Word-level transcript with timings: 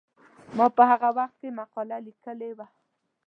ما 0.57 0.65
په 0.75 0.83
هغه 0.91 1.09
وخت 1.17 1.35
کې 1.41 1.57
مقاله 1.59 1.97
لیکلې 2.07 2.51
وه. 2.57 2.67